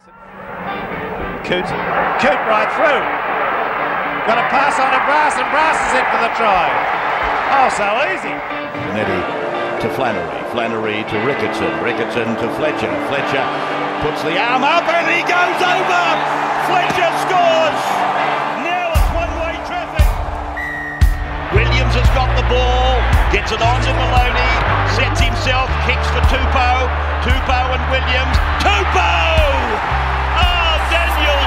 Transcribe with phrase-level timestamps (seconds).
[0.00, 1.68] Coote,
[2.24, 3.04] Coote right through.
[4.24, 6.72] Got a pass on to Brass, and Brass is in for the try.
[7.52, 8.32] Oh, so easy.
[8.32, 9.20] Canetti
[9.84, 12.88] to Flannery, Flannery to Ricketson, Ricketson to Fletcher.
[13.12, 13.44] Fletcher
[14.00, 16.04] puts the arm up and he goes over.
[16.64, 17.80] Fletcher scores.
[18.64, 20.08] Now it's one-way traffic.
[21.52, 22.99] Williams has got the ball,
[23.30, 24.52] gets it on to Maloney,
[24.90, 26.78] sets himself, kicks for Tupou.
[27.22, 28.36] Tupou and Williams.
[28.58, 29.38] Tupou!
[30.34, 31.38] Oh, Daniel!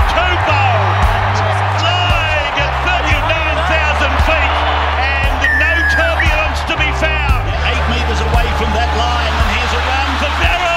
[1.83, 4.56] Flying at 39,000 feet
[5.04, 7.43] and no turbulence to be found.
[7.68, 10.72] Eight metres away from that line and here's a run for.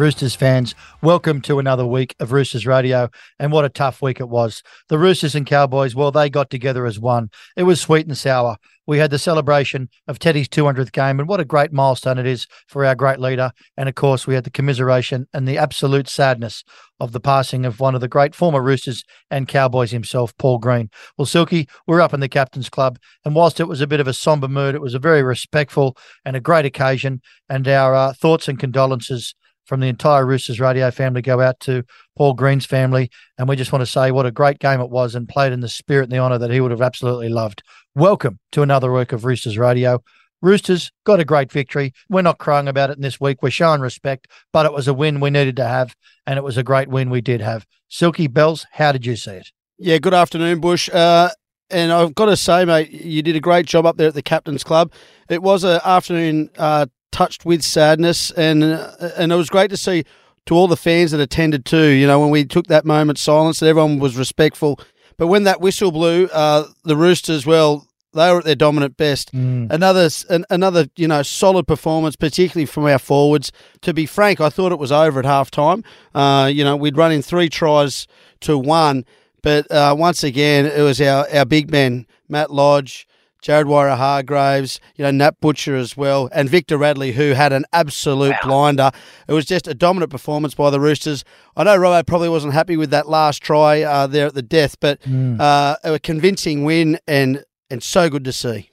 [0.00, 3.10] Roosters fans, welcome to another week of Roosters Radio.
[3.38, 4.62] And what a tough week it was.
[4.88, 7.28] The Roosters and Cowboys, well, they got together as one.
[7.54, 8.56] It was sweet and sour.
[8.86, 12.46] We had the celebration of Teddy's 200th game, and what a great milestone it is
[12.66, 13.52] for our great leader.
[13.76, 16.64] And of course, we had the commiseration and the absolute sadness
[16.98, 20.88] of the passing of one of the great former Roosters and Cowboys himself, Paul Green.
[21.18, 24.08] Well, Silky, we're up in the Captain's Club, and whilst it was a bit of
[24.08, 27.20] a somber mood, it was a very respectful and a great occasion.
[27.50, 29.34] And our uh, thoughts and condolences
[29.70, 31.84] from the entire Roosters radio family go out to
[32.18, 33.08] Paul Green's family.
[33.38, 35.60] And we just want to say what a great game it was and played in
[35.60, 37.62] the spirit and the honour that he would have absolutely loved.
[37.94, 40.02] Welcome to another week of Roosters Radio.
[40.42, 41.94] Roosters got a great victory.
[42.08, 43.44] We're not crying about it in this week.
[43.44, 45.94] We're showing respect, but it was a win we needed to have,
[46.26, 47.64] and it was a great win we did have.
[47.88, 49.52] Silky Bells, how did you see it?
[49.78, 50.90] Yeah, good afternoon, Bush.
[50.92, 51.30] Uh,
[51.70, 54.22] and I've got to say, mate, you did a great job up there at the
[54.22, 54.92] Captain's Club.
[55.28, 59.76] It was an afternoon uh, touched with sadness, and uh, and it was great to
[59.76, 60.04] see
[60.46, 61.88] to all the fans that attended too.
[61.88, 64.78] You know, when we took that moment silence, and everyone was respectful.
[65.16, 69.32] But when that whistle blew, uh, the Roosters, well, they were at their dominant best.
[69.32, 69.70] Mm.
[69.70, 73.52] Another, an, another, you know, solid performance, particularly from our forwards.
[73.82, 75.84] To be frank, I thought it was over at half time.
[76.14, 78.06] Uh, you know, we'd run in three tries
[78.40, 79.04] to one,
[79.42, 83.06] but uh, once again, it was our, our big men, Matt Lodge,
[83.42, 88.34] Jared Waerea-Hargreaves, you know, Nat Butcher as well, and Victor Radley, who had an absolute
[88.42, 88.90] blinder.
[89.28, 91.24] It was just a dominant performance by the Roosters.
[91.56, 94.78] I know Robbo probably wasn't happy with that last try uh, there at the death,
[94.80, 95.00] but
[95.40, 98.70] uh, a convincing win and and so good to see.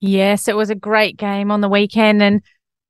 [0.00, 2.42] Yes, it was a great game on the weekend and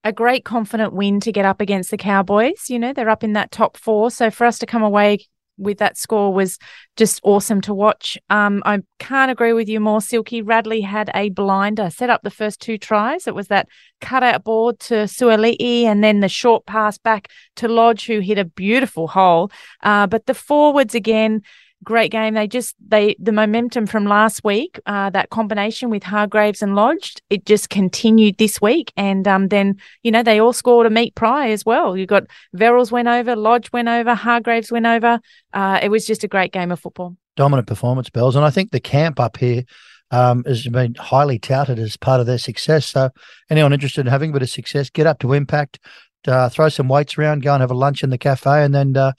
[0.04, 2.68] a great confident win to get up against the Cowboys.
[2.68, 4.10] You know, they're up in that top four.
[4.10, 5.18] So for us to come away
[5.58, 6.58] with that score was
[6.96, 8.16] just awesome to watch.
[8.30, 10.42] Um, I can't agree with you more, Silky.
[10.42, 13.26] Radley had a blinder, set up the first two tries.
[13.26, 13.68] It was that
[14.00, 18.44] cutout board to Suaalii and then the short pass back to Lodge, who hit a
[18.44, 19.50] beautiful hole.
[19.82, 21.42] Uh, but the forwards again,
[21.84, 22.34] great game.
[22.34, 27.16] They just they the momentum from last week, uh, that combination with Hargreaves and Lodge,
[27.30, 28.92] it just continued this week.
[28.96, 31.96] And um, then you know they all scored a meat pie as well.
[31.96, 32.24] You got
[32.56, 35.20] Verrills went over, Lodge went over, Hargreaves went over.
[35.52, 37.16] Uh, it was just a great game of football.
[37.36, 38.36] Dominant performance, Bells.
[38.36, 39.62] And I think the camp up here
[40.10, 42.86] um, has been highly touted as part of their success.
[42.86, 43.10] So
[43.50, 45.78] anyone interested in having a bit of success, get up to Impact,
[46.26, 48.96] uh, throw some weights around, go and have a lunch in the cafe, and then
[48.96, 49.12] uh,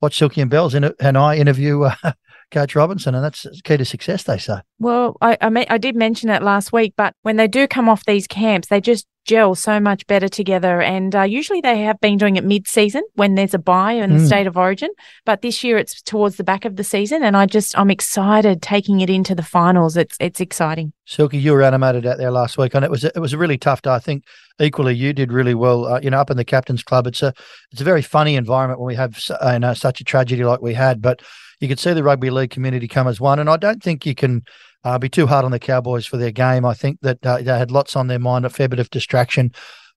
[0.00, 2.12] watch Silky and Bells in, and I interview uh,
[2.50, 4.60] Coach Robinson, and that's key to success, they say.
[4.78, 7.88] Well, I I, me- I did mention it last week, but when they do come
[7.88, 10.80] off these camps, they just gel so much better together.
[10.80, 14.20] And uh, usually they have been doing it mid-season when there's a buy in the
[14.22, 14.26] Mm.
[14.26, 14.90] state of origin,
[15.24, 18.62] but this year it's towards the back of the season, and I just I'm excited
[18.62, 19.96] taking it into the finals.
[19.96, 20.92] It's it's exciting.
[21.06, 23.58] Silky, you were animated out there last week, and it was it was a really
[23.58, 23.90] tough day.
[23.90, 24.22] I think
[24.60, 25.86] equally you did really well.
[25.86, 27.32] Uh, you know, up in the captain's club, it's a
[27.72, 30.62] it's a very funny environment when we have uh, you know such a tragedy like
[30.62, 31.02] we had.
[31.02, 31.20] But
[31.60, 34.14] you could see the rugby league community come as one, and I don't think you
[34.14, 34.42] can
[34.84, 36.64] uh, be too hard on the Cowboys for their game.
[36.64, 39.52] I think that uh, they had lots on their mind, a fair bit of distraction.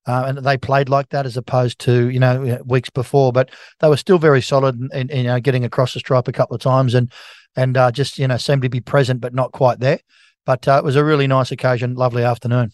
[0.08, 3.90] Uh, and they played like that as opposed to you know weeks before, but they
[3.90, 6.62] were still very solid in, in, you know getting across the stripe a couple of
[6.62, 7.12] times and
[7.56, 10.00] and uh, just you know seemed to be present but not quite there.
[10.46, 12.72] But uh, it was a really nice occasion, lovely afternoon.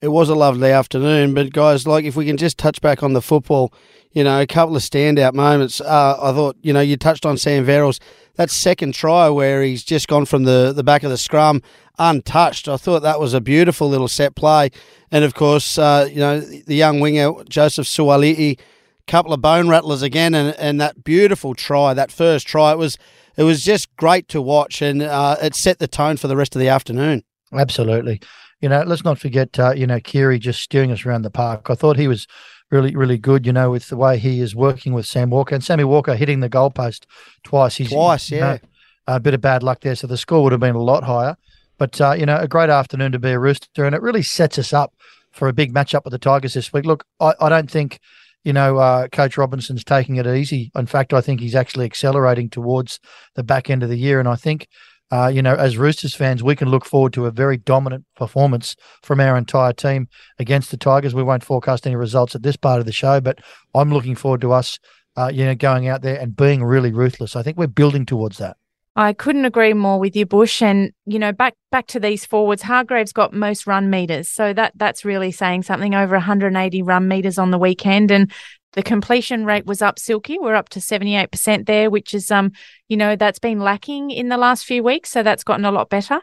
[0.00, 3.14] It was a lovely afternoon, but guys, like if we can just touch back on
[3.14, 3.72] the football,
[4.12, 5.80] you know, a couple of standout moments.
[5.80, 7.98] Uh, I thought, you know, you touched on Sam Verrills.
[8.36, 11.62] That second try where he's just gone from the, the back of the scrum
[11.98, 12.68] untouched.
[12.68, 14.70] I thought that was a beautiful little set play.
[15.10, 18.58] And of course, uh, you know, the young winger, Joseph Suaalii,
[19.06, 22.98] couple of bone rattlers again, and, and that beautiful try, that first try, it was
[23.36, 26.56] it was just great to watch, and uh, it set the tone for the rest
[26.56, 27.22] of the afternoon.
[27.52, 28.20] Absolutely.
[28.60, 31.68] you know, let's not forget, uh, you know, Keary just steering us around the park.
[31.68, 32.26] I thought he was
[32.70, 35.62] really, really good, you know, with the way he is working with Sam Walker and
[35.62, 37.04] Sammy Walker hitting the goalpost
[37.44, 37.76] twice.
[37.76, 38.52] He's, Twice, you yeah.
[38.54, 38.58] know,
[39.06, 39.94] a bit of bad luck there.
[39.94, 41.36] So the score would have been a lot higher.
[41.78, 43.84] But, uh, you know, a great afternoon to be a Rooster.
[43.84, 44.94] And it really sets us up
[45.32, 46.86] for a big matchup with the Tigers this week.
[46.86, 48.00] Look, I, I don't think,
[48.44, 50.72] you know, uh, Coach Robinson's taking it easy.
[50.74, 52.98] In fact, I think he's actually accelerating towards
[53.34, 54.18] the back end of the year.
[54.18, 54.68] And I think,
[55.10, 58.74] uh, you know, as Roosters fans, we can look forward to a very dominant performance
[59.02, 60.08] from our entire team
[60.38, 61.14] against the Tigers.
[61.14, 63.38] We won't forecast any results at this part of the show, but
[63.74, 64.78] I'm looking forward to us,
[65.16, 67.36] uh, you know, going out there and being really ruthless.
[67.36, 68.56] I think we're building towards that.
[68.98, 70.62] I couldn't agree more with you, Bush.
[70.62, 74.72] And you know, back back to these forwards, Hargreaves got most run meters, so that
[74.74, 75.94] that's really saying something.
[75.94, 78.32] Over 180 run meters on the weekend, and
[78.76, 79.98] the completion rate was up.
[79.98, 82.52] Silky, we're up to 78 percent there, which is um,
[82.88, 85.90] you know, that's been lacking in the last few weeks, so that's gotten a lot
[85.90, 86.20] better.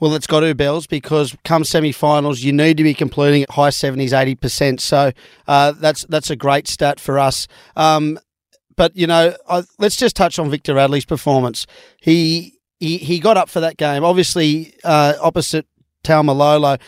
[0.00, 3.68] Well, it's got to, Bells, because come semi-finals, you need to be completing at high
[3.68, 4.80] 70s, 80%.
[4.80, 5.12] So
[5.46, 7.46] uh, that's that's a great stat for us.
[7.76, 8.18] Um,
[8.76, 11.66] but, you know, I, let's just touch on Victor Radley's performance.
[12.00, 15.66] He he, he got up for that game, obviously uh, opposite
[16.02, 16.80] Taumalolo.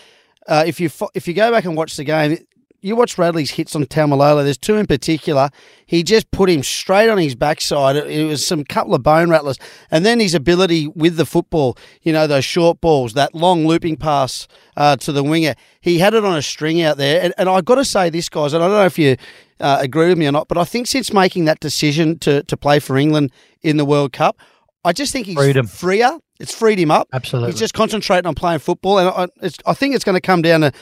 [0.48, 2.38] Uh, if you if you go back and watch the game,
[2.82, 4.42] you watch Radley's hits on Taumalolo.
[4.44, 5.48] There's two in particular.
[5.86, 7.96] He just put him straight on his backside.
[7.96, 9.58] It, it was some couple of bone rattlers,
[9.90, 11.78] and then his ability with the football.
[12.02, 14.46] You know those short balls, that long looping pass
[14.76, 15.54] uh, to the winger.
[15.80, 18.28] He had it on a string out there, and, and I've got to say this,
[18.28, 18.52] guys.
[18.52, 19.16] And I don't know if you
[19.60, 22.56] uh, agree with me or not, but I think since making that decision to to
[22.56, 23.30] play for England
[23.62, 24.36] in the World Cup,
[24.84, 25.66] I just think he's Freedom.
[25.66, 26.18] freer.
[26.40, 27.06] It's freed him up.
[27.12, 27.52] Absolutely.
[27.52, 30.42] He's just concentrating on playing football, and I, it's, I think it's going to come
[30.42, 30.72] down to,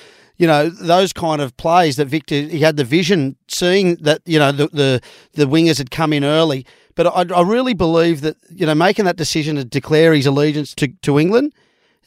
[0.41, 4.39] you know, those kind of plays that Victor he had the vision, seeing that you
[4.39, 5.01] know the the,
[5.35, 6.65] the wingers had come in early.
[6.95, 10.75] But I, I really believe that you know making that decision to declare his allegiance
[10.77, 11.53] to, to England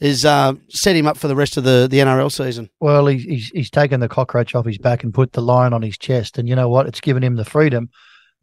[0.00, 2.68] is uh, set him up for the rest of the, the NRL season.
[2.80, 5.82] Well, he's, he's he's taken the cockroach off his back and put the lion on
[5.82, 6.88] his chest, and you know what?
[6.88, 7.88] It's given him the freedom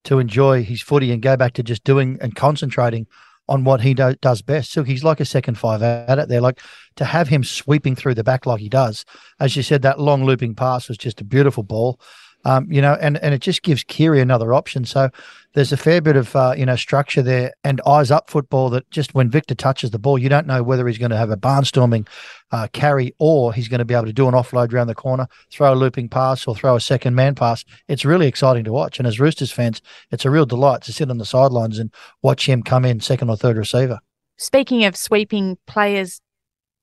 [0.05, 3.07] to enjoy his footy and go back to just doing and concentrating
[3.51, 4.71] on what he do, does best.
[4.71, 6.39] So he's like a second five at it there.
[6.39, 6.61] Like
[6.95, 9.03] to have him sweeping through the back like he does,
[9.41, 11.99] as you said, that long looping pass was just a beautiful ball.
[12.45, 14.85] Um, you know, and and it just gives Keary another option.
[14.85, 15.09] So
[15.53, 18.89] there's a fair bit of uh, you know structure there and eyes up football that
[18.89, 21.37] just when Victor touches the ball, you don't know whether he's going to have a
[21.37, 22.07] barnstorming
[22.51, 25.27] uh, carry or he's going to be able to do an offload around the corner,
[25.51, 27.63] throw a looping pass or throw a second man pass.
[27.87, 28.97] It's really exciting to watch.
[28.97, 32.47] And as Roosters fans, it's a real delight to sit on the sidelines and watch
[32.47, 33.99] him come in second or third receiver.
[34.37, 36.19] Speaking of sweeping players,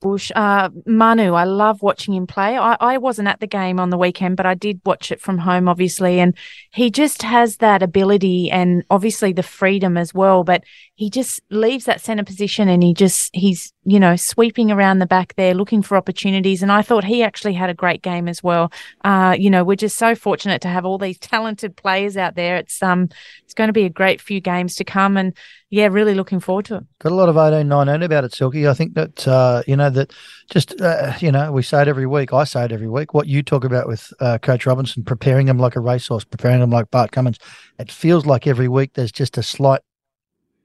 [0.01, 2.57] Bush, uh, Manu, I love watching him play.
[2.57, 5.37] I, I wasn't at the game on the weekend, but I did watch it from
[5.37, 6.19] home, obviously.
[6.19, 6.37] And
[6.71, 10.45] he just has that ability and obviously the freedom as well.
[10.45, 10.63] But
[10.99, 15.05] he just leaves that center position and he just, he's, you know, sweeping around the
[15.05, 16.61] back there looking for opportunities.
[16.61, 18.69] And I thought he actually had a great game as well.
[19.05, 22.57] Uh, you know, we're just so fortunate to have all these talented players out there.
[22.57, 23.07] It's, um,
[23.45, 25.15] it's going to be a great few games to come.
[25.15, 25.37] And
[25.69, 26.83] yeah, really looking forward to it.
[26.99, 28.67] Got a lot of 18, 19 about it, Silky.
[28.67, 30.11] I think that, uh, you know, that
[30.51, 32.33] just, uh, you know, we say it every week.
[32.33, 33.13] I say it every week.
[33.13, 36.71] What you talk about with uh, Coach Robinson, preparing him like a racehorse, preparing him
[36.71, 37.37] like Bart Cummings,
[37.77, 39.79] it feels like every week there's just a slight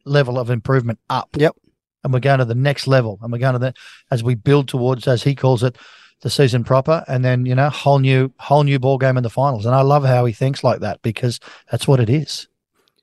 [0.05, 1.31] level of improvement up.
[1.37, 1.57] Yep.
[2.03, 3.19] And we're going to the next level.
[3.23, 3.75] And we're going to the,
[4.11, 5.77] as we build towards, as he calls it,
[6.21, 7.05] the season proper.
[7.09, 9.67] And then, you know, whole new, whole new ball game in the finals.
[9.67, 12.47] And I love how he thinks like that because that's what it is.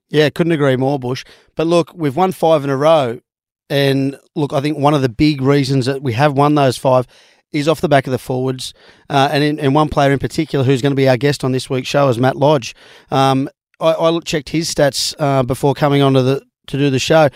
[0.10, 1.24] Yeah, couldn't agree more, Bush.
[1.56, 3.22] But look, we've won five in a row.
[3.70, 7.08] And look, I think one of the big reasons that we have won those five
[7.54, 8.74] is off the back of the forwards.
[9.10, 11.54] Uh, and, in, and one player in particular who's going to be our guest on
[11.54, 12.76] this week's show is Matt Lodge.
[13.10, 17.00] Um, I, I checked his stats uh, before coming on to, the, to do the
[17.00, 17.30] show.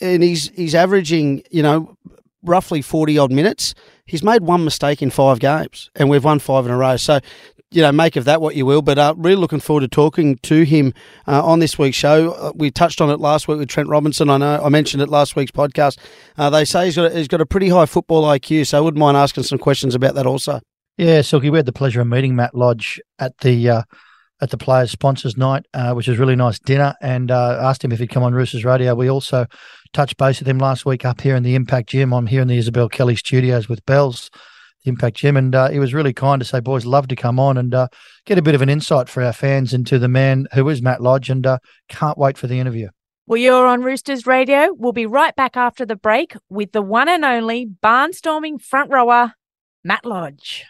[0.00, 1.96] And he's, he's averaging, you know,
[2.42, 3.74] roughly 40 odd minutes.
[4.04, 6.96] He's made one mistake in five games, and we've won five in a row.
[6.96, 7.20] So
[7.70, 8.82] you know, make of that what you will.
[8.82, 10.94] But uh, really looking forward to talking to him
[11.26, 12.32] uh, on this week's show.
[12.32, 14.30] Uh, we touched on it last week with Trent Robinson.
[14.30, 15.98] I know I mentioned it last week's podcast.
[16.38, 18.80] Uh, they say he's got a, he's got a pretty high football IQ, so I
[18.80, 20.60] wouldn't mind asking some questions about that also.
[20.96, 23.82] Yeah, Silky, we had the pleasure of meeting Matt Lodge at the uh,
[24.40, 27.92] at the Players Sponsors Night, uh, which was really nice dinner, and uh, asked him
[27.92, 28.94] if he'd come on Roosters Radio.
[28.94, 29.46] We also
[29.92, 32.12] touched base with him last week up here in the Impact Gym.
[32.12, 34.30] I'm here in the Isabelle Kelly Studios with Bells.
[34.84, 37.58] Impact Gym, and uh, he was really kind to say, "Boys, love to come on
[37.58, 37.88] and uh,
[38.24, 41.02] get a bit of an insight for our fans into the man who is Matt
[41.02, 42.88] Lodge." And uh, can't wait for the interview.
[43.26, 44.68] Well, you're on Roosters Radio.
[44.72, 49.32] We'll be right back after the break with the one and only barnstorming front rower,
[49.82, 50.64] Matt Lodge.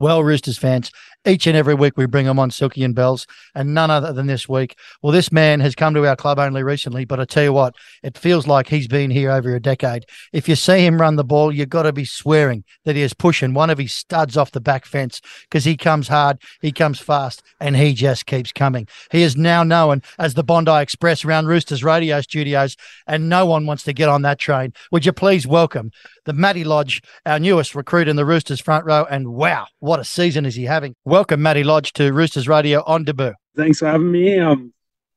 [0.00, 0.90] Well, Roosters fans,
[1.26, 4.26] each and every week we bring them on Silky and Bells, and none other than
[4.26, 4.76] this week.
[5.02, 7.74] Well, this man has come to our club only recently, but I tell you what,
[8.02, 10.06] it feels like he's been here over a decade.
[10.32, 13.12] If you see him run the ball, you've got to be swearing that he is
[13.12, 16.98] pushing one of his studs off the back fence because he comes hard, he comes
[16.98, 18.88] fast, and he just keeps coming.
[19.10, 23.66] He is now known as the Bondi Express around Roosters radio studios, and no one
[23.66, 24.72] wants to get on that train.
[24.90, 25.90] Would you please welcome
[26.24, 29.06] the Matty Lodge, our newest recruit in the Roosters front row?
[29.10, 30.94] And wow, what a season is he having!
[31.10, 33.32] Welcome, Matty Lodge, to Roosters Radio on debut.
[33.56, 34.38] Thanks for having me.
[34.38, 34.72] I'm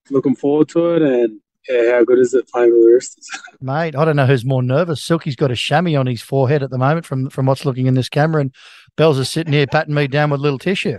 [0.09, 1.03] looking forward to it.
[1.03, 3.29] And yeah, how good is it playing with the Roosters?
[3.61, 5.03] Mate, I don't know who's more nervous.
[5.03, 7.93] Silky's got a chamois on his forehead at the moment from, from what's looking in
[7.93, 8.55] this camera, and
[8.97, 10.97] Bells is sitting here patting me down with a little tissue.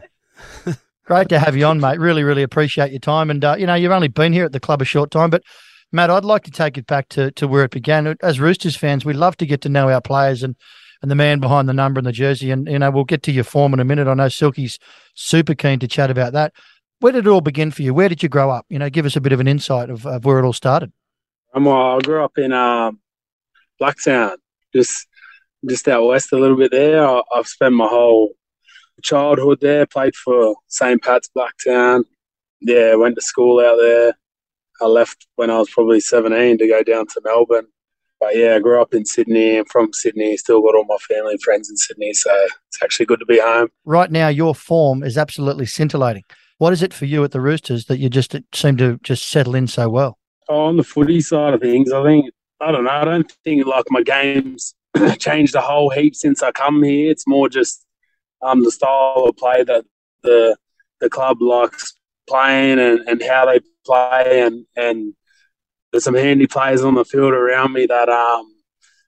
[1.06, 1.98] Great to have you on, mate.
[1.98, 3.30] Really, really appreciate your time.
[3.30, 5.42] And, uh, you know, you've only been here at the club a short time, but
[5.90, 8.14] Matt, I'd like to take it back to, to where it began.
[8.22, 10.54] As Roosters fans, we love to get to know our players and
[11.04, 12.50] and the man behind the number and the jersey.
[12.50, 14.08] And you know, we'll get to your form in a minute.
[14.08, 14.78] I know Silky's
[15.12, 16.54] super keen to chat about that.
[17.00, 17.92] Where did it all begin for you?
[17.92, 18.64] Where did you grow up?
[18.70, 20.92] You know, give us a bit of an insight of, of where it all started.
[21.52, 23.00] I'm, uh, I grew up in um,
[23.78, 24.37] Blacktown,
[24.75, 25.06] just
[25.68, 27.06] just out west a little bit there.
[27.06, 28.30] I, I've spent my whole
[29.02, 29.84] childhood there.
[29.84, 31.02] Played for St.
[31.02, 32.04] Pat's Blacktown.
[32.62, 34.14] Yeah, went to school out there.
[34.80, 37.66] I left when I was probably 17 to go down to Melbourne.
[38.21, 39.59] But yeah, I grew up in Sydney.
[39.59, 40.37] I'm from Sydney.
[40.37, 42.14] Still got all my family and friends in Sydney.
[42.14, 42.30] So
[42.68, 43.68] it's actually good to be home.
[43.85, 46.25] Right now, your form is absolutely scintillating.
[46.59, 49.54] What is it for you at the Roosters that you just seem to just settle
[49.54, 50.18] in so well?
[50.49, 52.26] Oh, on the footy side of things, I think,
[52.61, 54.75] I don't know, I don't think like my game's
[55.18, 57.11] changed a whole heap since I come here.
[57.11, 57.85] It's more just
[58.42, 59.85] um, the style of play that
[60.23, 60.56] the
[61.00, 61.94] the club likes
[62.28, 65.14] playing and, and how they play and, and
[65.94, 68.52] there's some handy players on the field around me that um,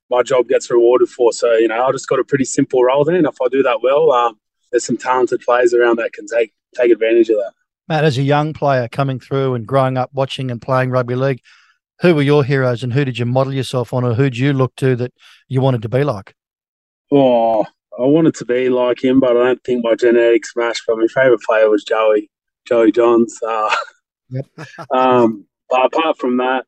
[0.08, 1.32] my job gets rewarded for.
[1.32, 3.16] So, you know, I just got a pretty simple role there.
[3.16, 4.38] And if I do that well, um,
[4.70, 7.54] there's some talented players around that can take take advantage of that.
[7.88, 11.40] Matt, as a young player coming through and growing up watching and playing rugby league,
[12.02, 14.52] who were your heroes and who did you model yourself on or who did you
[14.52, 15.12] look to that
[15.48, 16.36] you wanted to be like?
[17.10, 17.64] Oh,
[17.98, 20.82] I wanted to be like him, but I don't think my genetics matched.
[20.86, 22.30] But my favourite player was Joey,
[22.64, 23.36] Joey Johns.
[23.44, 23.74] Uh,
[24.30, 24.46] yep.
[24.94, 26.64] um, but apart from that,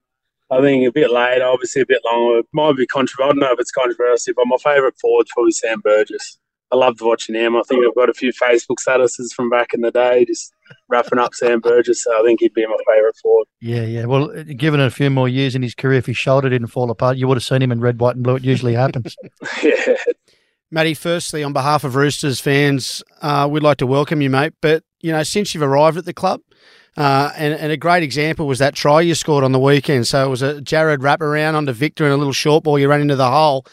[0.50, 2.38] I think a bit late, obviously a bit longer.
[2.38, 3.24] It might be controversial.
[3.24, 6.38] I don't know if it's controversial, but my favourite forward's probably Sam Burgess.
[6.70, 7.56] I loved watching him.
[7.56, 10.52] I think I've got a few Facebook statuses from back in the day, just
[10.88, 12.04] wrapping up Sam Burgess.
[12.04, 13.46] So I think he'd be my favourite forward.
[13.60, 14.04] Yeah, yeah.
[14.04, 16.90] Well, given it a few more years in his career, if his shoulder didn't fall
[16.90, 18.36] apart, you would have seen him in red, white, and blue.
[18.36, 19.16] It usually happens.
[19.62, 19.94] yeah.
[20.70, 24.52] Matty, firstly, on behalf of Roosters fans, uh, we'd like to welcome you, mate.
[24.60, 26.42] But, you know, since you've arrived at the club,
[26.98, 30.04] uh, and, and, a great example was that try you scored on the weekend.
[30.08, 32.76] So it was a Jared wraparound onto Victor and a little short ball.
[32.76, 33.64] You ran into the hole.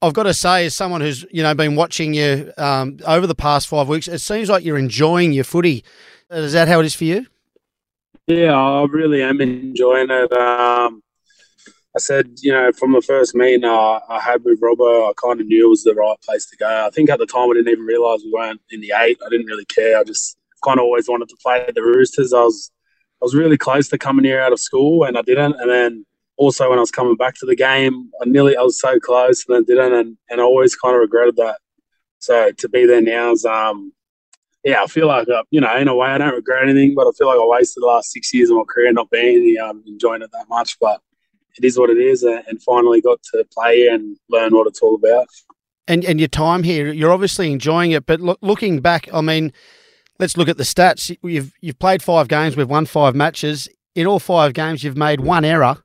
[0.00, 3.34] I've got to say, as someone who's you know been watching you um, over the
[3.34, 5.84] past five weeks, it seems like you're enjoying your footy.
[6.30, 7.26] Is that how it is for you?
[8.26, 10.32] Yeah, I really am enjoying it.
[10.32, 11.02] Um,
[11.94, 15.42] I said, you know, from the first meeting I, I had with Robbo, I kind
[15.42, 16.86] of knew it was the right place to go.
[16.86, 19.18] I think at the time I didn't even realise we weren't in the eight.
[19.24, 19.98] I didn't really care.
[19.98, 22.32] I just kind of always wanted to play the Roosters.
[22.32, 22.70] I was
[23.22, 25.56] I was really close to coming here out of school, and I didn't.
[25.60, 26.06] And then
[26.36, 29.44] also when I was coming back to the game, I nearly I was so close
[29.46, 31.58] and then didn't, and, and I always kind of regretted that.
[32.18, 33.92] So to be there now is um
[34.64, 37.06] yeah, I feel like uh, you know in a way I don't regret anything, but
[37.06, 39.62] I feel like I wasted the last six years of my career not being here,
[39.62, 40.76] um, enjoying it that much.
[40.80, 41.00] But
[41.56, 44.96] it is what it is, and finally got to play and learn what it's all
[44.96, 45.28] about.
[45.86, 48.06] And and your time here, you're obviously enjoying it.
[48.06, 49.52] But look, looking back, I mean,
[50.18, 51.16] let's look at the stats.
[51.22, 53.68] You've you've played five games, we've won five matches.
[53.94, 55.78] In all five games, you've made one error.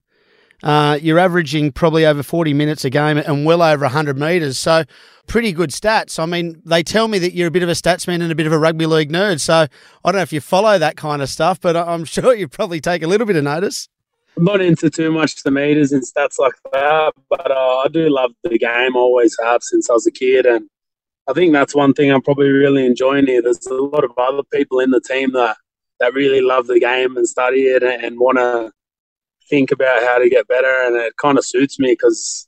[0.63, 4.59] Uh, you're averaging probably over 40 minutes a game and well over 100 metres.
[4.59, 4.83] So,
[5.27, 6.19] pretty good stats.
[6.19, 8.45] I mean, they tell me that you're a bit of a statsman and a bit
[8.45, 9.39] of a rugby league nerd.
[9.41, 9.67] So, I
[10.05, 13.01] don't know if you follow that kind of stuff, but I'm sure you probably take
[13.01, 13.89] a little bit of notice.
[14.37, 18.09] I'm not into too much the meters and stats like that, but uh, I do
[18.09, 18.95] love the game.
[18.95, 20.69] Always have since I was a kid, and
[21.27, 23.41] I think that's one thing I'm probably really enjoying here.
[23.41, 25.57] There's a lot of other people in the team that
[25.99, 28.71] that really love the game and study it and, and want to
[29.49, 32.47] think about how to get better, and it kind of suits me because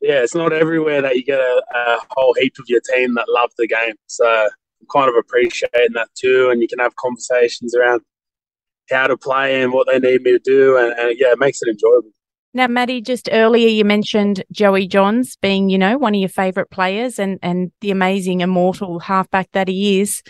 [0.00, 3.26] yeah, it's not everywhere that you get a, a, whole heap of your team that
[3.28, 3.94] love the game.
[4.06, 8.02] So I'm kind of appreciating that too, and you can have conversations around
[8.90, 11.60] how to play and what they need me to do, and, and yeah, it makes
[11.62, 12.10] it enjoyable.
[12.56, 16.70] Now, Maddie, just earlier you mentioned Joey Johns being, you know, one of your favourite
[16.70, 20.22] players and and the amazing immortal halfback that he is.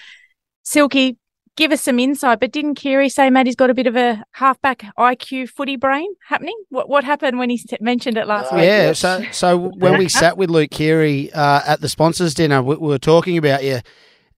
[0.65, 1.19] Silky,
[1.57, 2.41] give us some insight.
[2.41, 6.61] But didn't Keary say Maddie's got a bit of a halfback IQ footy brain happening?
[6.71, 8.65] What what happened when he mentioned it last uh, week?
[8.65, 12.75] Yeah, so so when we sat with Luke Keary uh, at the sponsors dinner, we,
[12.75, 13.79] we were talking about you.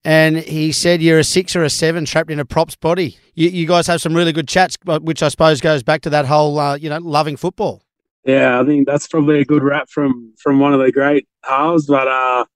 [0.08, 3.18] And he said you're a six or a seven trapped in a prop's body.
[3.34, 6.24] You, you guys have some really good chats, which I suppose goes back to that
[6.24, 7.82] whole, uh, you know, loving football.
[8.24, 11.84] Yeah, I think that's probably a good rap from from one of the great halves.
[11.84, 12.46] But uh,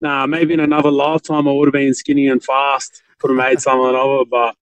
[0.00, 3.60] nah, maybe in another lifetime I would have been skinny and fast, could have made
[3.66, 4.54] something of it, but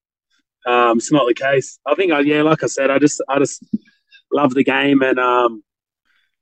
[0.65, 1.79] um, it's not the case.
[1.85, 3.63] I think, I, yeah, like I said, I just I just
[4.33, 5.63] love the game and um,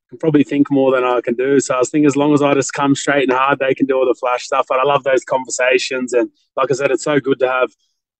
[0.08, 1.60] can probably think more than I can do.
[1.60, 3.96] So I think as long as I just come straight and hard, they can do
[3.96, 4.66] all the flash stuff.
[4.68, 7.70] But I love those conversations, and like I said, it's so good to have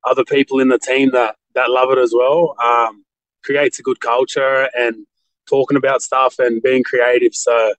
[0.04, 2.54] other people in the team that that love it as well.
[2.62, 3.04] Um,
[3.44, 5.06] creates a good culture and
[5.48, 7.34] talking about stuff and being creative.
[7.34, 7.74] So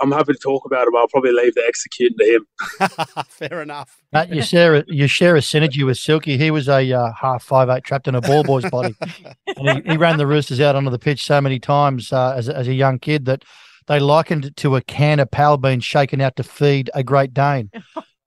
[0.00, 3.26] I'm happy to talk about it, but I'll probably leave the executing to him.
[3.28, 4.00] Fair enough.
[4.12, 6.36] Matt, you share a, you share a synergy with Silky.
[6.36, 8.94] He was a uh, half five eight trapped in a ball boy's body,
[9.56, 12.48] and he, he, ran the Roosters out onto the pitch so many times uh, as
[12.48, 13.44] as a young kid that
[13.86, 17.34] they likened it to a can of pal beans shaken out to feed a Great
[17.34, 17.70] Dane.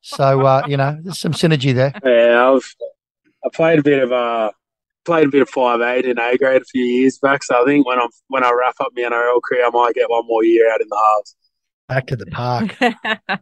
[0.02, 1.94] So uh, you know, there's some synergy there.
[2.04, 2.76] Yeah, I've
[3.46, 4.52] I played a bit of uh
[5.08, 7.44] played a bit of five eight in A grade a few years back.
[7.44, 10.10] So I think when I when I wrap up my NRL career, I might get
[10.10, 11.36] one more year out in the halves.
[11.90, 12.76] Back to the park.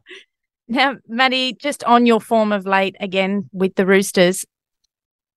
[0.68, 4.46] now, Maddie, just on your form of late again with the Roosters,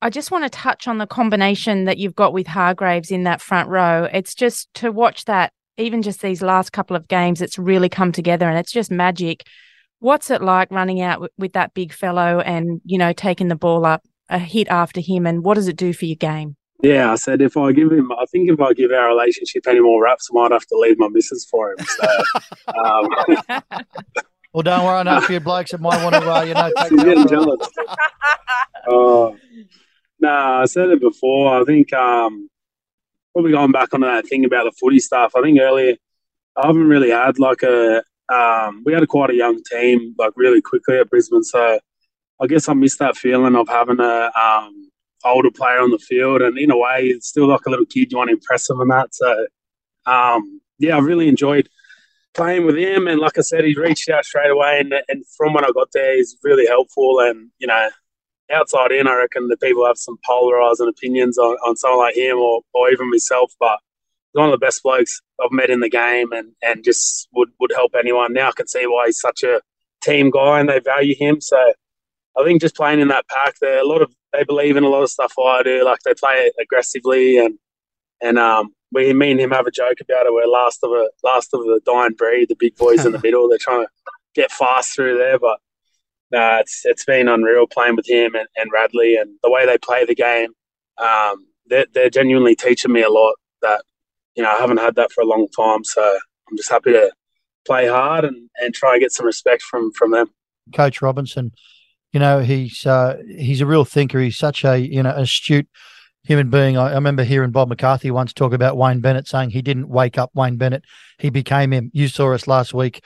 [0.00, 3.40] I just want to touch on the combination that you've got with Hargreaves in that
[3.40, 4.08] front row.
[4.12, 8.12] It's just to watch that, even just these last couple of games, it's really come
[8.12, 9.44] together and it's just magic.
[9.98, 13.84] What's it like running out with that big fellow and, you know, taking the ball
[13.84, 15.26] up a hit after him?
[15.26, 16.56] And what does it do for your game?
[16.82, 19.80] Yeah, I said if I give him, I think if I give our relationship any
[19.80, 21.78] more raps, I might have to leave my missus for him.
[21.84, 22.06] So,
[22.68, 23.08] um,
[24.52, 26.70] well, don't worry, I know a few blokes that might want to, uh, you know,
[26.78, 27.68] take She's getting jealous.
[28.88, 29.30] uh,
[30.20, 31.60] nah, I said it before.
[31.60, 32.48] I think um,
[33.32, 35.32] probably going back on that thing about the footy stuff.
[35.36, 35.96] I think earlier
[36.56, 38.02] I haven't really had like a.
[38.30, 41.42] Um, we had a quite a young team, like really quickly at Brisbane.
[41.42, 41.78] So
[42.40, 44.87] I guess I missed that feeling of having a um,
[45.24, 48.12] older player on the field, and in a way, it's still like a little kid.
[48.12, 49.14] You want to impress him and that.
[49.14, 49.46] So,
[50.06, 51.68] um, yeah, I really enjoyed
[52.34, 55.52] playing with him, and like I said, he reached out straight away, and and from
[55.52, 57.20] when I got there, he's really helpful.
[57.20, 57.88] And you know,
[58.52, 62.38] outside in, I reckon the people have some polarizing opinions on, on someone like him
[62.38, 63.78] or, or even myself, but
[64.32, 67.50] he's one of the best blokes I've met in the game, and and just would
[67.60, 68.32] would help anyone.
[68.32, 69.60] Now I can see why he's such a
[70.02, 71.40] team guy, and they value him.
[71.40, 71.58] So.
[72.38, 74.88] I think just playing in that pack, there a lot of they believe in a
[74.88, 75.84] lot of stuff I do.
[75.84, 77.58] Like they play aggressively, and
[78.20, 80.32] and um, we me and him have a joke about it.
[80.32, 82.48] We're last of a last of the dying breed.
[82.48, 83.48] The big boys in the middle.
[83.48, 83.88] They're trying to
[84.34, 85.58] get fast through there, but
[86.30, 89.78] nah, it's it's been unreal playing with him and, and Radley and the way they
[89.78, 90.50] play the game.
[90.98, 93.82] Um, they're they're genuinely teaching me a lot that
[94.36, 95.82] you know I haven't had that for a long time.
[95.84, 96.02] So
[96.48, 97.10] I'm just happy to
[97.66, 100.28] play hard and, and try and get some respect from from them.
[100.72, 101.52] Coach Robinson
[102.12, 104.20] you know, he's uh, he's a real thinker.
[104.20, 105.68] He's such a you know astute
[106.24, 106.76] human being.
[106.76, 110.18] I, I, remember hearing Bob McCarthy once talk about Wayne Bennett saying he didn't wake
[110.18, 110.84] up Wayne Bennett;
[111.18, 111.90] he became him.
[111.92, 113.02] You saw us last week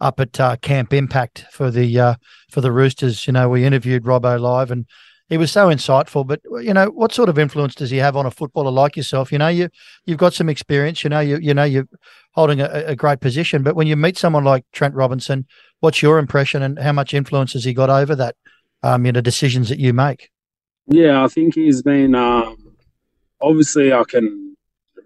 [0.00, 2.14] up at uh, Camp Impact for the uh,
[2.50, 3.26] for the Roosters.
[3.26, 4.86] You know, we interviewed Robbo live, and
[5.28, 6.26] he was so insightful.
[6.26, 9.32] But you know, what sort of influence does he have on a footballer like yourself?
[9.32, 9.68] You know, you
[10.04, 11.02] you've got some experience.
[11.02, 11.88] You know, you you know you're
[12.34, 13.62] holding a, a great position.
[13.62, 15.46] But when you meet someone like Trent Robinson,
[15.84, 18.34] what's your impression, and how much influence has he got over that?
[18.84, 20.30] um, you know, decisions that you make?
[20.86, 22.14] Yeah, I think he's been.
[22.14, 22.76] Um,
[23.40, 24.56] obviously, I can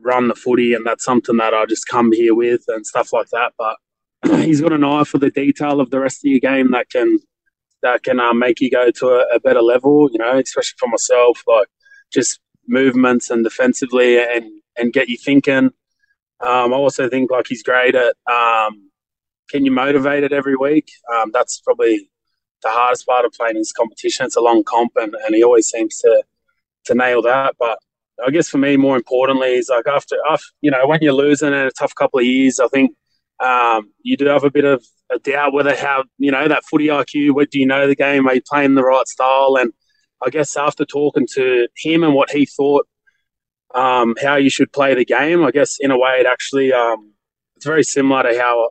[0.00, 3.28] run the footy, and that's something that I just come here with and stuff like
[3.28, 3.52] that.
[3.56, 3.76] But
[4.44, 7.20] he's got an eye for the detail of the rest of your game that can
[7.82, 10.10] that can uh, make you go to a, a, better level.
[10.10, 11.68] You know, especially for myself, like
[12.12, 14.44] just movements and defensively, and
[14.76, 15.70] and get you thinking.
[16.40, 18.87] Um, I also think like he's great at um,
[19.48, 20.90] can you motivate it every week.
[21.14, 22.10] Um, that's probably
[22.62, 24.26] the hardest part of playing this competition.
[24.26, 26.22] It's a long comp, and, and he always seems to
[26.86, 27.56] to nail that.
[27.58, 27.78] But
[28.24, 31.48] I guess for me, more importantly, is like after, after you know when you're losing
[31.48, 32.96] in a tough couple of years, I think
[33.40, 36.88] um, you do have a bit of a doubt whether how you know that footy
[36.88, 37.34] IQ.
[37.34, 38.26] What do you know the game?
[38.26, 39.56] Are you playing the right style?
[39.58, 39.72] And
[40.24, 42.86] I guess after talking to him and what he thought,
[43.74, 47.12] um, how you should play the game, I guess in a way it actually um,
[47.56, 48.70] it's very similar to how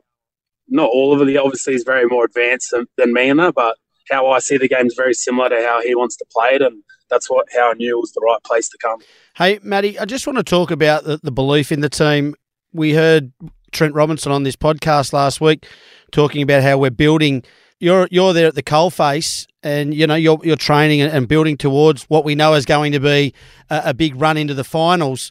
[0.68, 1.30] not all of it.
[1.30, 3.76] He obviously is very more advanced than, than me in that, but
[4.10, 6.62] how I see the game is very similar to how he wants to play it,
[6.62, 9.00] and that's what how I knew was the right place to come.
[9.36, 12.34] Hey, Matty, I just want to talk about the, the belief in the team.
[12.72, 13.32] We heard
[13.72, 15.66] Trent Robinson on this podcast last week
[16.12, 17.44] talking about how we're building.
[17.80, 22.04] You're you're there at the coalface, and you know you're you're training and building towards
[22.04, 23.34] what we know is going to be
[23.70, 25.30] a, a big run into the finals.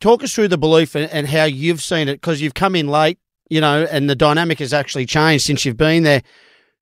[0.00, 2.88] Talk us through the belief and, and how you've seen it because you've come in
[2.88, 3.18] late
[3.54, 6.22] you know, and the dynamic has actually changed since you've been there.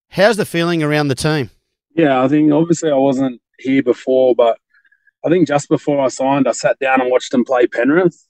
[0.09, 1.51] How's the feeling around the team?
[1.95, 4.57] Yeah, I think obviously I wasn't here before, but
[5.23, 8.27] I think just before I signed, I sat down and watched them play Penrith.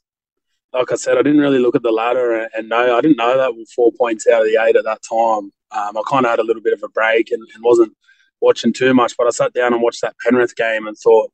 [0.73, 3.37] Like I said, I didn't really look at the ladder and, know I didn't know
[3.37, 5.53] that we four points out of the eight at that time.
[5.71, 7.97] Um, I kind of had a little bit of a break and, and wasn't
[8.41, 11.31] watching too much, but I sat down and watched that Penrith game and thought,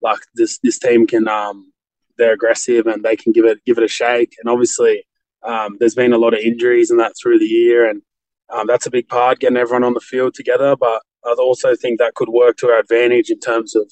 [0.00, 1.70] like this this team can um,
[2.16, 4.36] they're aggressive and they can give it give it a shake.
[4.40, 5.04] And obviously,
[5.42, 8.02] um, there's been a lot of injuries and that through the year, and
[8.50, 10.76] um, that's a big part getting everyone on the field together.
[10.76, 13.90] But I also think that could work to our advantage in terms of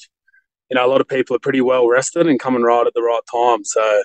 [0.71, 3.03] you know a lot of people are pretty well rested and coming right at the
[3.03, 3.65] right time.
[3.65, 4.03] So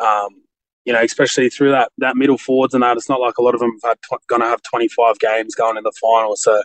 [0.00, 0.42] um,
[0.86, 3.54] you know, especially through that that middle forwards and that, it's not like a lot
[3.54, 6.36] of them have tw- going to have 25 games going in the final.
[6.36, 6.62] So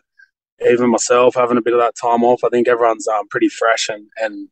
[0.70, 3.90] even myself having a bit of that time off, I think everyone's um, pretty fresh
[3.90, 4.48] and and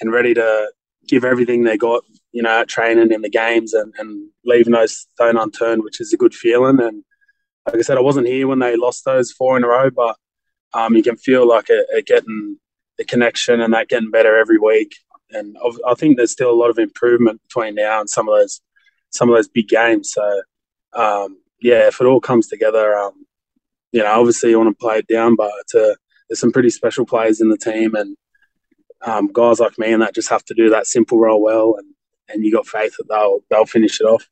[0.00, 0.70] and ready to
[1.06, 2.02] give everything they got,
[2.34, 6.12] you know, at training in the games and, and leaving those stone unturned, which is
[6.12, 6.80] a good feeling.
[6.80, 7.04] And
[7.64, 10.16] like I said, I wasn't here when they lost those four in a row, but
[10.74, 12.58] um, you can feel like it, it getting
[12.98, 14.96] the connection and that getting better every week.
[15.30, 18.60] And I think there's still a lot of improvement between now and some of those
[19.10, 20.12] some of those big games.
[20.12, 20.42] So
[20.92, 23.26] um, yeah, if it all comes together, um,
[23.92, 25.96] you know, obviously you want to play it down, but a,
[26.28, 28.16] there's some pretty special players in the team, and
[29.06, 31.93] um, guys like me and that just have to do that simple role well, and,
[32.28, 34.28] and you got faith that they'll they'll finish it off.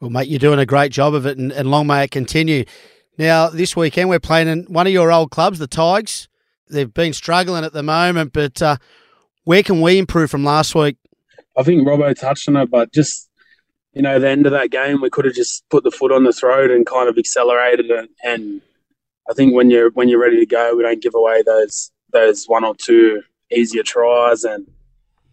[0.00, 2.64] Well, mate, you're doing a great job of it, and, and long may it continue.
[3.18, 6.28] Now, this weekend we're playing in one of your old clubs, the Tigers.
[6.68, 8.76] They've been struggling at the moment, but uh,
[9.44, 10.96] where can we improve from last week?
[11.56, 13.28] I think Robbo touched on it, but just
[13.92, 16.24] you know, the end of that game, we could have just put the foot on
[16.24, 18.08] the throat and kind of accelerated it.
[18.24, 18.60] And
[19.28, 22.46] I think when you're when you're ready to go, we don't give away those those
[22.46, 24.66] one or two easier tries and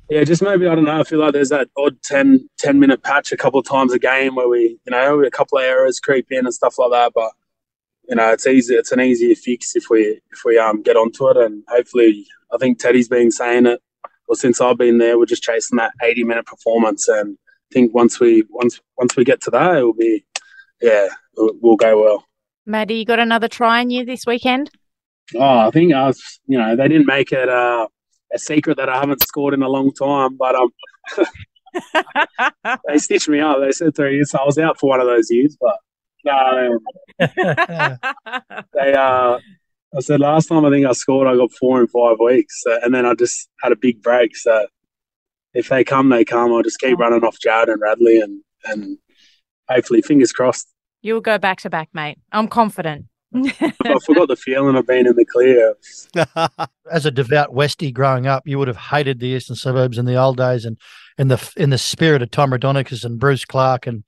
[0.10, 1.00] yeah, just maybe I don't know.
[1.00, 4.00] I feel like there's that odd 10, 10 minute patch a couple of times a
[4.00, 7.12] game where we, you know, a couple of errors creep in and stuff like that.
[7.14, 7.32] But
[8.08, 8.76] you know, it's easy.
[8.76, 12.58] It's an easier fix if we if we um get onto it, and hopefully, I
[12.58, 13.82] think Teddy's been saying it.
[14.28, 17.94] Well, since I've been there, we're just chasing that eighty minute performance, and I think
[17.94, 20.26] once we once once we get to that, it will be,
[20.82, 22.26] yeah, we'll, we'll go well.
[22.66, 24.70] Maddie, you got another try in you this weekend?
[25.36, 27.88] Oh, I think I was, you know, they didn't make it uh,
[28.34, 30.70] a secret that I haven't scored in a long time, but um,
[32.88, 33.60] they stitched me up.
[33.60, 35.58] They said three years, so I was out for one of those years.
[35.60, 35.78] But
[36.26, 36.80] no,
[37.20, 39.40] they uh,
[39.96, 42.78] I said last time I think I scored, I got four in five weeks, so,
[42.84, 44.36] and then I just had a big break.
[44.36, 44.68] So
[45.54, 46.54] if they come, they come.
[46.54, 48.98] I'll just keep running off Jared and Radley, and and
[49.70, 50.68] hopefully, fingers crossed.
[51.02, 52.18] You'll go back to back, mate.
[52.32, 53.06] I'm confident.
[53.34, 55.76] I forgot the feeling of being in the clear.
[56.92, 60.16] As a devout Westie growing up, you would have hated the eastern suburbs in the
[60.16, 60.78] old days, and
[61.18, 64.04] in the in the spirit of Tom Raudonikis and Bruce Clark and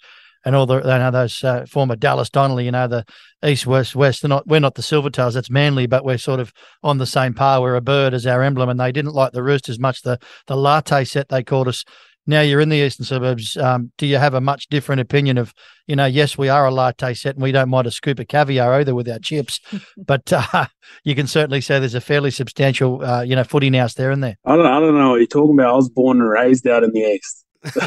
[0.45, 3.05] and all the you know those uh, former Dallas Donnelly, you know the
[3.43, 4.21] East West West.
[4.21, 6.53] They're not we're not the Silvertails, that's Manly, but we're sort of
[6.84, 7.62] on the same par.
[7.62, 10.01] We're a bird as our emblem, and they didn't like the Roosters much.
[10.01, 11.84] The the latte set they called us
[12.27, 13.58] now you're in the eastern suburbs.
[13.58, 15.53] Um, do you have a much different opinion of,
[15.88, 18.27] you know, yes, we are a latte set and we don't mind a scoop of
[18.27, 19.60] caviar either with our chips,
[19.97, 20.67] but uh,
[21.03, 24.23] you can certainly say there's a fairly substantial, uh, you know, footy house there and
[24.23, 24.38] there.
[24.45, 25.73] I don't, I don't know what you're talking about.
[25.73, 27.45] I was born and raised out in the east.
[27.63, 27.77] That's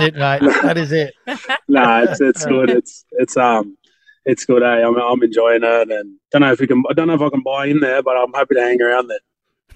[0.00, 0.42] it, mate.
[0.62, 1.14] That is it.
[1.26, 1.36] no,
[1.68, 2.68] nah, it's it's good.
[2.68, 3.78] It's it's um
[4.24, 4.64] it's good.
[4.64, 4.84] Eh?
[4.84, 6.82] I'm I'm enjoying it, and don't know if we can.
[6.90, 9.06] I don't know if I can buy in there, but I'm happy to hang around
[9.06, 9.20] there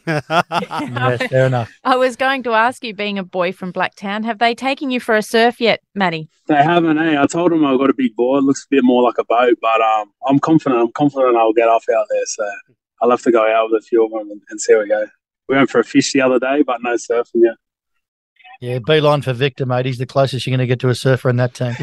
[0.06, 1.70] yes, fair enough.
[1.84, 5.00] I was going to ask you, being a boy from Blacktown, have they taken you
[5.00, 6.28] for a surf yet, Matty?
[6.46, 6.98] They haven't.
[6.98, 7.20] Eh?
[7.20, 8.42] I told them I've got a big board.
[8.42, 10.80] It looks a bit more like a boat, but um, I'm confident.
[10.80, 12.26] I'm confident I'll get off out there.
[12.26, 12.50] So
[13.02, 14.88] I'll have to go out with a few of them and, and see how we
[14.88, 15.06] go.
[15.48, 17.56] We went for a fish the other day, but no surfing yet.
[18.60, 19.86] Yeah, beeline for Victor, mate.
[19.86, 21.74] He's the closest you're going to get to a surfer in that team.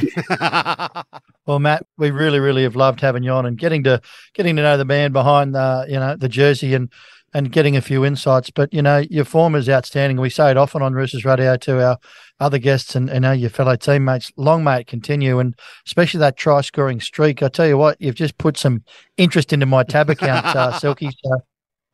[1.45, 4.01] well, Matt, we really, really have loved having you on and getting to
[4.33, 6.91] getting to know the man behind the you know the jersey and
[7.33, 8.49] and getting a few insights.
[8.49, 10.19] But you know, your form is outstanding.
[10.19, 11.97] We say it often on Roosters Radio to our
[12.39, 14.31] other guests and, and your fellow teammates.
[14.37, 17.41] Long may it continue, and especially that try scoring streak.
[17.41, 18.83] I tell you what, you've just put some
[19.17, 21.09] interest into my tab account, uh, Silky.
[21.23, 21.41] So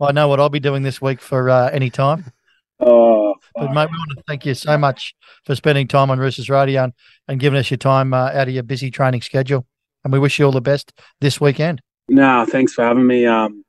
[0.02, 2.32] I know what I'll be doing this week for uh, any time.
[2.80, 5.14] Oh, but mate, we want to thank you so much
[5.46, 6.94] for spending time on Roosters Radio and,
[7.28, 9.66] and giving us your time uh, out of your busy training schedule.
[10.04, 11.82] And we wish you all the best this weekend.
[12.08, 13.26] No, thanks for having me.
[13.26, 13.64] Um,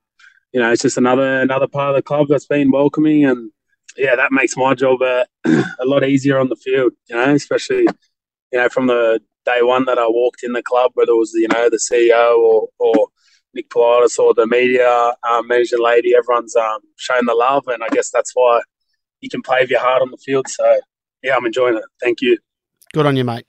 [0.53, 3.51] you know, it's just another another part of the club that's been welcoming, and
[3.97, 6.93] yeah, that makes my job a, a lot easier on the field.
[7.09, 7.87] You know, especially
[8.53, 11.33] you know from the day one that I walked in the club, whether it was
[11.35, 13.09] you know the CEO or or
[13.55, 18.11] Nick Politis or the media um, lady, everyone's um, shown the love, and I guess
[18.11, 18.61] that's why
[19.21, 20.49] you can play with your heart on the field.
[20.49, 20.81] So
[21.23, 21.85] yeah, I'm enjoying it.
[22.01, 22.39] Thank you.
[22.93, 23.47] Good on you, mate.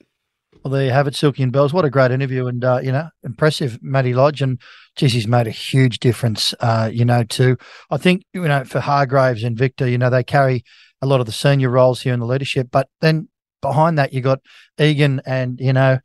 [0.63, 1.73] Well, there you have it, Silky and Bells.
[1.73, 4.59] What a great interview, and uh, you know, impressive, Matty Lodge, and
[4.95, 6.53] geez, he's made a huge difference.
[6.59, 7.57] Uh, you know, too.
[7.89, 10.63] I think you know for Hargreaves and Victor, you know, they carry
[11.01, 13.27] a lot of the senior roles here in the leadership, but then
[13.61, 14.39] behind that you got
[14.79, 15.99] Egan and you know.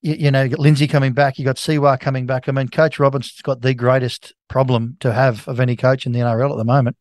[0.00, 1.40] You, you know, you got Lindsay coming back.
[1.40, 2.48] You got Siwa coming back.
[2.48, 6.20] I mean, Coach Robinson's got the greatest problem to have of any coach in the
[6.20, 6.96] NRL at the moment.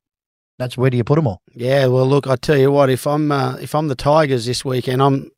[0.58, 1.44] That's where do you put them all?
[1.54, 4.66] Yeah, well, look, I tell you what, if I'm uh, if I'm the Tigers this
[4.66, 5.30] weekend, I'm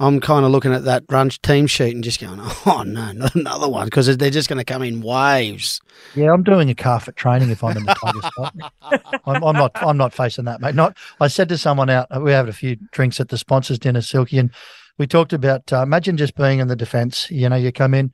[0.00, 3.34] I'm kind of looking at that run team sheet and just going, oh no, not
[3.34, 5.80] another one, because they're just going to come in waves.
[6.14, 8.54] Yeah, I'm doing a calf at training if I'm in the Tigers spot.
[9.26, 9.72] I'm, I'm, not.
[9.74, 10.74] I'm not facing that, mate.
[10.74, 10.96] Not.
[11.20, 12.06] I said to someone out.
[12.22, 14.50] We had a few drinks at the sponsors dinner, Silky, and
[14.98, 15.72] we talked about.
[15.72, 17.28] Uh, imagine just being in the defence.
[17.30, 18.12] You know, you come in,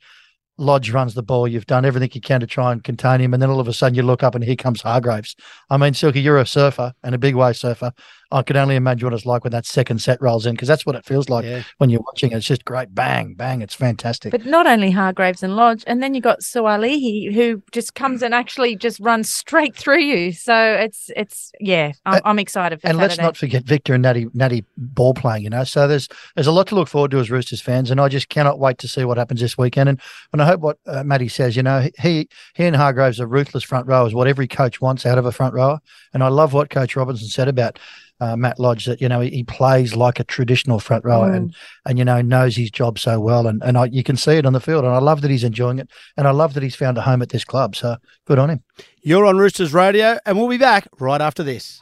[0.56, 1.48] Lodge runs the ball.
[1.48, 3.72] You've done everything you can to try and contain him, and then all of a
[3.72, 5.34] sudden you look up and here comes Hargreaves.
[5.68, 7.92] I mean, Silky, you're a surfer and a big wave surfer.
[8.34, 10.84] I can only imagine what it's like when that second set rolls in because that's
[10.84, 11.62] what it feels like Yeah.
[11.78, 12.32] when you're watching.
[12.32, 13.62] It's just great, bang, bang.
[13.62, 14.32] It's fantastic.
[14.32, 18.34] But not only Hargreaves and Lodge, and then you got Suaalii who just comes and
[18.34, 20.32] actually just runs straight through you.
[20.32, 24.26] So it's it's yeah, I'm, I'm excited for and let's not forget Victor and Natty
[24.34, 25.62] Natty ball playing, you know.
[25.62, 28.30] So there's there's a lot to look forward to as Roosters fans, and I just
[28.30, 29.88] cannot wait to see what happens this weekend.
[29.88, 30.00] And
[30.32, 33.62] and I hope what uh, Matty says, you know, he he and Hargreaves are ruthless
[33.62, 35.78] front rowers, what every coach wants out of a front rower.
[36.12, 37.78] And I love what Coach Robinson said about
[38.20, 41.36] uh, Matt Lodge that you know he, he plays like a traditional front rower Mm.
[41.36, 41.54] and
[41.86, 44.46] and you know knows his job so well, and and I, you can see it
[44.46, 44.84] on the field.
[44.84, 47.22] And I love that he's enjoying it, and I love that he's found a home
[47.22, 47.74] at this club.
[47.76, 47.96] So
[48.26, 48.62] good on him.
[49.02, 51.80] You're on Roosters Radio, and we'll be back right after this.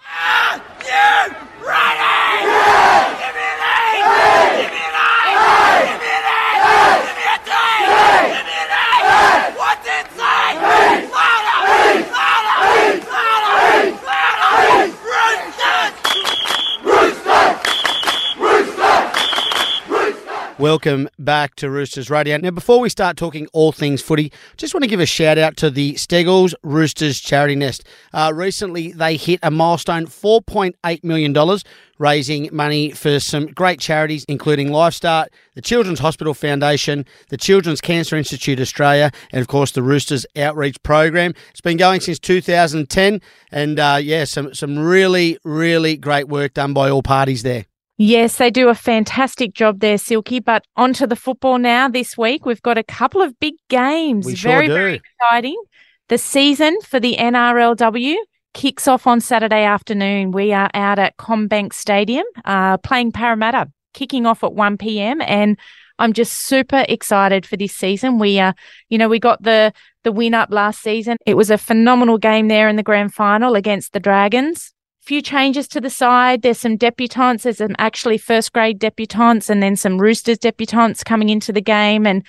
[20.62, 22.36] Welcome back to Roosters Radio.
[22.36, 25.56] Now, before we start talking all things footy, just want to give a shout out
[25.56, 27.82] to the Steggles Roosters Charity Nest.
[28.12, 31.58] Uh, recently, they hit a milestone $4.8 million,
[31.98, 38.14] raising money for some great charities, including LifeStart, the Children's Hospital Foundation, the Children's Cancer
[38.14, 41.34] Institute Australia, and of course, the Roosters Outreach Program.
[41.50, 43.20] It's been going since 2010,
[43.50, 47.64] and uh, yeah, some, some really, really great work done by all parties there.
[48.04, 50.40] Yes, they do a fantastic job there, Silky.
[50.40, 52.44] But onto the football now this week.
[52.44, 54.26] We've got a couple of big games.
[54.26, 54.74] We sure very, do.
[54.74, 55.62] very exciting.
[56.08, 58.16] The season for the NRLW
[58.54, 60.32] kicks off on Saturday afternoon.
[60.32, 65.20] We are out at CommBank Stadium uh, playing Parramatta, kicking off at 1 p.m.
[65.20, 65.56] And
[66.00, 68.18] I'm just super excited for this season.
[68.18, 68.54] We uh,
[68.88, 71.18] you know, we got the the win up last season.
[71.24, 75.66] It was a phenomenal game there in the grand final against the Dragons few changes
[75.68, 76.42] to the side.
[76.42, 77.42] There's some debutantes.
[77.42, 82.06] There's some actually first grade debutantes and then some Roosters debutantes coming into the game.
[82.06, 82.24] And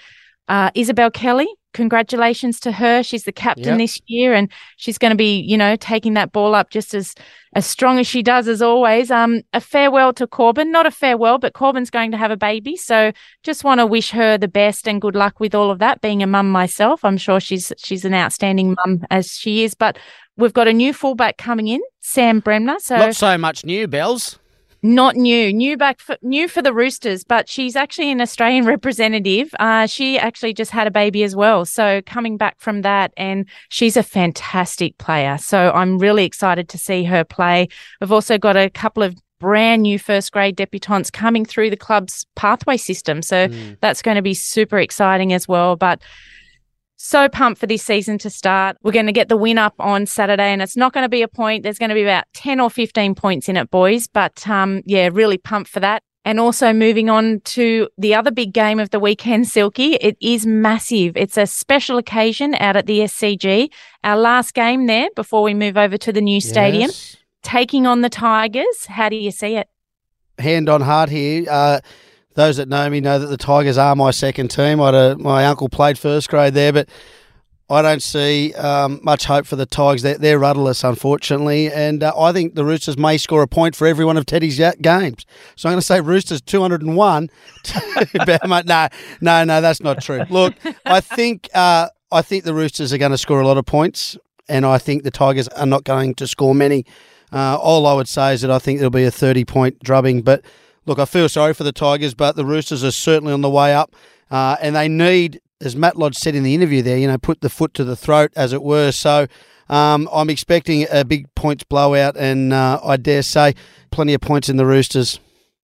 [0.47, 3.03] uh, Isabelle Kelly, congratulations to her.
[3.03, 3.77] She's the captain Yep.
[3.77, 7.13] this year and she's going to be, you know, taking that ball up just as
[7.55, 9.12] as strong as she does as always.
[9.12, 12.75] Um, a farewell to Corban, not a farewell, but Corban's going to have a baby.
[12.75, 13.12] So
[13.43, 16.01] just want to wish her the best and good luck with all of that.
[16.01, 19.75] Being a mum myself, I'm sure she's she's an outstanding mum as she is.
[19.75, 19.97] But
[20.38, 22.79] we've got a new fullback coming in, Sam Bremner.
[22.79, 24.39] So Not so much new, Bells.
[24.83, 29.55] Not new, new back for, new for the Roosters, but she's actually an Australian representative.
[29.59, 33.47] Uh, she actually just had a baby as well, so coming back from that, and
[33.69, 35.37] she's a fantastic player.
[35.37, 37.69] So I'm really excited to see her play.
[38.01, 42.25] We've also got a couple of brand new first grade debutantes coming through the club's
[42.35, 43.47] pathway system, so
[43.81, 45.75] that's going to be super exciting as well.
[45.75, 46.01] But
[47.03, 48.77] so pumped for this season to start.
[48.81, 51.21] We're going to get the win up on Saturday, and it's not going to be
[51.21, 51.63] a point.
[51.63, 54.07] There's going to be about 10 or 15 points in it, boys.
[54.07, 56.01] But um, yeah, really pumped for that.
[56.23, 59.95] And also moving on to the other big game of the weekend, Silky.
[59.95, 61.17] It is massive.
[61.17, 63.69] It's a special occasion out at the SCG.
[64.05, 67.17] Our last game there before we move over to the new stadium, Yes.
[67.41, 68.85] taking on the Tigers.
[68.87, 69.67] How do you see it?
[70.39, 71.45] hand on heart here.
[71.49, 71.79] Uh,
[72.35, 74.79] those that know me know that the Tigers are my second team.
[74.79, 76.89] A, my uncle played first grade there, but
[77.69, 80.01] I don't see um, much hope for the Tigers.
[80.01, 83.87] They're, they're rudderless, unfortunately, and uh, I think the Roosters may score a point for
[83.87, 85.25] every one of Teddy's games.
[85.55, 87.29] So I'm going to say Roosters 201.
[88.45, 88.87] no,
[89.21, 90.23] no, no, that's not true.
[90.29, 93.65] Look, I think uh, I think the Roosters are going to score a lot of
[93.65, 94.17] points,
[94.49, 96.85] and I think the Tigers are not going to score many.
[97.31, 100.21] Uh, all I would say is that I think there'll be a 30 point drubbing.
[100.21, 100.45] But
[100.85, 103.73] look, I feel sorry for the Tigers, but the Roosters are certainly on the way
[103.73, 103.95] up.
[104.31, 107.41] Uh, and they need, as Matt Lodge said in the interview there, you know, put
[107.41, 108.91] the foot to the throat, as it were.
[108.91, 109.27] So
[109.69, 113.53] um, I'm expecting a big points blowout, and uh, I dare say
[113.91, 115.19] plenty of points in the Roosters.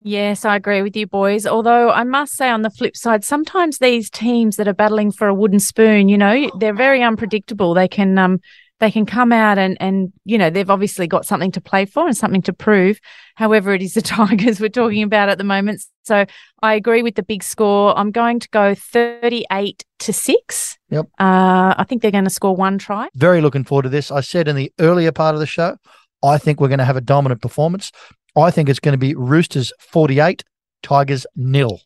[0.03, 1.47] Yes, I agree with you, boys.
[1.47, 5.29] Although I must say, on the flip side, sometimes these teams that are battling for
[5.29, 7.75] a wooden spoon, you know, they're very unpredictable.
[7.75, 8.41] They can um
[8.81, 12.07] they can come out and and you know they've obviously got something to play for
[12.07, 12.99] and something to prove.
[13.37, 15.85] However, it is the Tigers we're talking about at the moment.
[16.05, 16.25] So
[16.63, 17.97] I agree with the big score.
[17.97, 20.79] I'm going to go 38 to six.
[20.89, 21.07] Yep.
[21.21, 23.09] Uh, I think they're going to score one try.
[23.15, 24.11] Very looking forward to this.
[24.11, 25.77] I said in the earlier part of the show,
[26.25, 27.93] I think we're going to have a dominant performance.
[28.37, 30.43] I think it's going to be Roosters 48,
[30.83, 31.81] Tigers nil.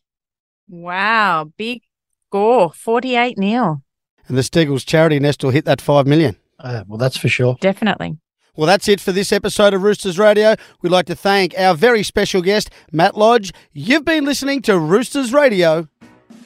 [0.67, 1.81] Wow, big
[2.29, 3.81] score, 48 nil.
[4.27, 6.35] And the Steggles charity nest will hit that five million.
[6.59, 7.57] Uh, well, that's for sure.
[7.59, 8.17] Definitely.
[8.55, 10.55] Well, that's it for this episode of Roosters Radio.
[10.81, 13.51] We'd like to thank our very special guest, Matt Lodge.
[13.73, 15.89] You've been listening to Roosters Radio.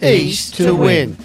[0.01, 1.17] East, East to, to win.